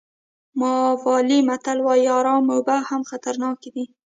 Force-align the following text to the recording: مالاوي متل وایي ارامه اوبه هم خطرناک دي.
مالاوي 0.59 1.39
متل 1.49 1.77
وایي 1.85 2.07
ارامه 2.19 2.51
اوبه 2.55 2.75
هم 2.89 3.01
خطرناک 3.09 3.61
دي. 3.73 3.85